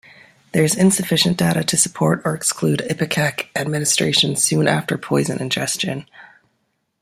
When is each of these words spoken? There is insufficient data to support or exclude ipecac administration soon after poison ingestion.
There 0.51 0.63
is 0.63 0.73
insufficient 0.75 1.37
data 1.37 1.63
to 1.63 1.77
support 1.77 2.23
or 2.25 2.33
exclude 2.33 2.81
ipecac 2.89 3.49
administration 3.55 4.35
soon 4.35 4.67
after 4.67 4.97
poison 4.97 5.37
ingestion. 5.37 6.07